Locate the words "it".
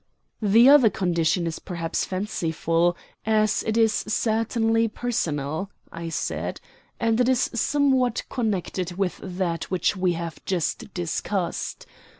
3.67-3.77, 7.21-7.29